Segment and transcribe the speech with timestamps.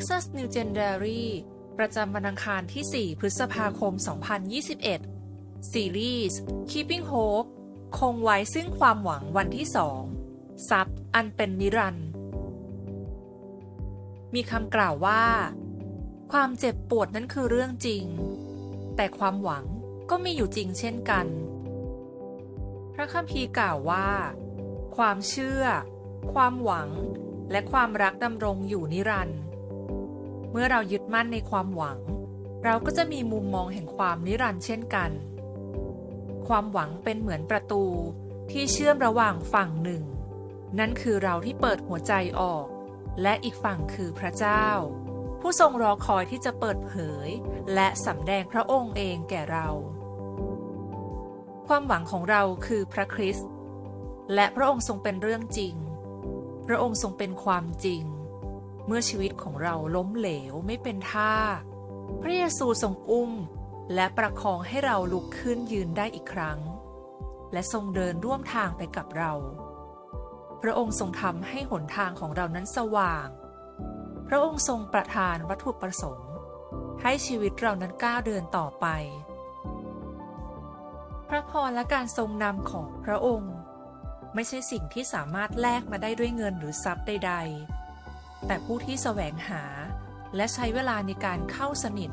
[0.00, 1.22] Texas New Legendary
[1.78, 3.92] ประจำวันอังคารที่ 4 พฤษภาคม
[4.82, 6.38] 2021 ซีรีส์
[6.70, 7.48] Keeping Hope
[7.98, 9.66] คงไว้ซึ่งความหวังวันที่
[10.16, 12.08] 2ซับอันเป็นนิรันด์
[14.34, 15.24] มีคำกล่าวว่า
[16.32, 18.04] ความเจ็บปวดนั้นคือเรื่องจริง
[18.96, 19.64] แต่ความหวัง
[20.10, 21.26] ก็มีอยู่จริงเช่นกัน
[22.94, 24.08] พระคัมภีร์กล่าวว่า
[24.96, 25.62] ความเชื่อ
[26.32, 26.88] ความหวัง
[27.50, 29.40] และความรักดำรงอยู่นิรันดร์
[30.50, 31.98] เมื่อเรายึดมั่นในความหวัง
[32.64, 35.10] เราก็จะมีมุมมองแห่งความนิรันดร์เช่นกัน
[36.46, 37.84] ความหวังเป็นเหมือนประตู
[38.50, 40.02] ที่เชื่อมระหว่างฝั่งหนึ่ง
[40.78, 42.66] นั่นคือเราที่เปิดหัวใจออก
[43.22, 44.66] และอีกฝั่งคือพระเจ้า
[45.40, 46.94] ผู้ทรงรอคอยที่จะเปิดเผ
[47.26, 47.28] ย
[47.74, 49.68] และสำแดงพระองค์เองแก่เรา
[51.66, 53.48] ความหวังของเราคือพระคริสต์
[54.34, 55.74] และพระองค์ทรงเป็นเรื่องจริง
[56.66, 58.02] พระองค์ทรงเป็นความจริง
[58.86, 61.34] เมื่อชีวิตของเราล้มเหลวไม่เป็นท่า
[62.22, 63.32] พระเยซูทรงอุ้ม
[63.94, 66.58] และประคองให้เราลุกขึ้นยืนได้อีกครั้ง
[67.52, 69.32] และทรงเดินร่วมทางไปกับเรา
[70.62, 73.28] พระองค์ทรงทำให้หนทางของเรานั้นสว่าง
[74.28, 76.30] พระองค์ทรงประทานวัตถุประสงค์
[77.02, 78.86] ให้ชีวิตเรานั้นก้าวเดินต่อไป
[81.28, 83.54] พระพรและการทรงนำของพระองค์
[84.34, 87.79] ไม่ใช่สิ่งที่สามารถแลกมาได้ด้วยเงินหรือทรัพย์ใด ๆ
[88.46, 89.62] แต่ผู้ที่แสวงหา
[90.36, 92.10] และใช้เวลาในการเข้าสนิท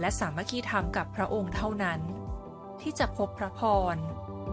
[0.00, 2.00] และสามัคคีธรรมกับพระองค์เท่านั้น
[2.80, 3.60] ที่จะพบพระพ
[3.94, 3.96] ร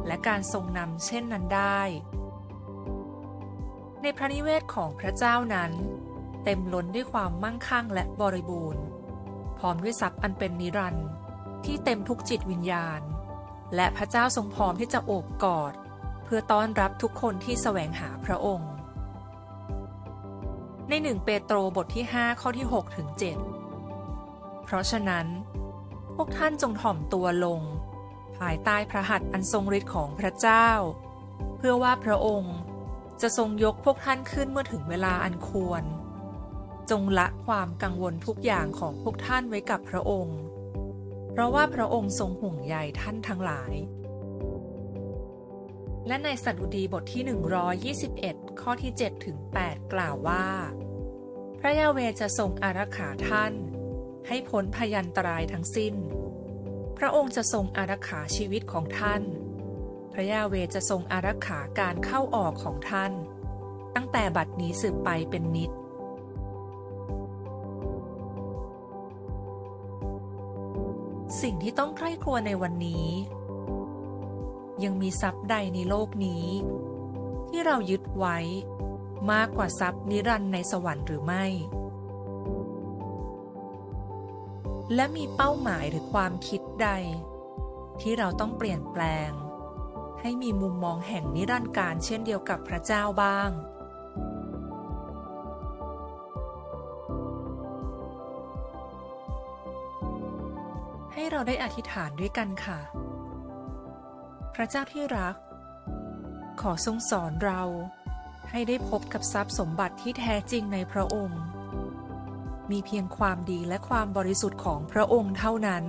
[0.07, 1.81] และการทรงนำเช่นนั้นได้
[4.01, 5.71] ในพระนิเวศของพระเจ้านั้น
[6.43, 8.83] เต็มล้นด้วยความมั่งคั่งและบริบูรณ์
[9.57, 11.07] พร้อมด้วยทรัพย์อันเป็นนิรันดร์
[11.65, 13.01] ที่เต็มทุกจิตวิญญาณ
[13.75, 15.73] และพระเจ้าทรงพร้อมที่จะโอบกอด
[16.23, 18.72] เพื่อต้อนรับทุกคนที่แสวงหาพระองค์
[20.89, 23.09] ในหนึ่งเปโตรบทที่ 5 ข้อที่ 6 ถึง
[23.87, 25.27] 7 เพราะฉะนั้น
[26.15, 27.61] พวกท่านจงถ่อมตัวลง
[28.37, 30.67] ภายใต้พระหัตถ์อันทรงฤทธิ์ของพระเจ้า
[31.57, 32.55] เพื่อว่าพระองค์
[33.21, 35.83] จะทรงยกพวกท่านขึ้นเมื่อถึงเวลาอันควร
[36.91, 40.39] จงละความกังวลทุกอย่างของพวกท่านไว้กับพระองค์
[41.31, 43.73] เพราะว่าพระองค์ทรงห่วงใยท่านทั้งหลาย
[46.07, 47.23] และในสัตดุดีบทที่
[48.11, 50.47] 121 ข้อที่ 7 ถึง 8 กล่าวว่า
[51.59, 53.53] พระยาเวจะทรงอารักขาท่าน
[54.27, 55.95] ให้พ้นพยันตรายทั้งสิ้น
[56.97, 59.21] พระองค์จะทรงอารักขาชีวิตของท่าน
[60.13, 63.11] พระยาเวจะทรงอารักขาการเข้าออกของท่าน
[63.95, 65.71] ตั้งแต่บัดนี้สืบไปเป็นนิด
[71.41, 73.07] สิ่งที่ต้องใคร่ครวญในวันนี้
[74.83, 76.45] ยังมีทรัพย์ใดในโลกนี้
[77.49, 78.37] ที่เรายึดไว้
[79.31, 81.45] มากกว่าทรัพย์นิรันดร์ในสวรรค์หรือไม่
[84.95, 86.89] และมีเป้าหมายหรือความคิดใด
[88.01, 89.31] ที่เราต้องเปลี่ยนแปลง
[90.21, 93.49] ให้มีมุมมองแห่งนิรันดร์การเช่นเดียวกับพระเจ้าบ้าง
[101.13, 102.79] ให้เราได้อธิษฐานด้วยกันค่ะ
[104.53, 105.35] พระเจ้าที่รัก
[106.61, 107.61] ขอทรงสอนเรา
[108.49, 111.41] ให้ได้พบกับทรัพย์สมบัติที่แท้จริงในพระองค์
[112.71, 115.83] มีเพียงความดีและความบริสุทธิ์ของพระองค์เท่านั้น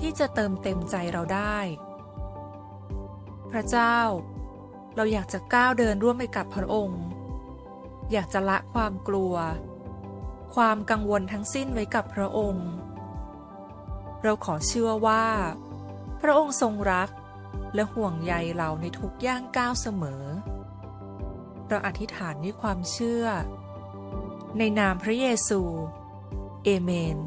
[0.00, 1.58] ที่จะเติมเต็มใจเราได้
[3.50, 3.98] พระเจ้า
[4.96, 7.02] เราอยากจะก้าวเดินร่วมไปกับพระองค์
[8.12, 9.34] อยากจะละความกลัว
[10.54, 12.68] ความกังวลทั้งสิ้นไว้กับพระองค์
[14.22, 15.26] เราขอเชื่อว่า
[16.22, 17.08] พระองค์ทรงรัก
[17.74, 20.24] และห่วงใยเราในทุกย่างก้าวเสมอ
[21.68, 23.24] เราอธิษฐานด้วยความเชื่อ
[24.58, 25.60] ในนามพระเยซู
[26.64, 27.18] เอเมน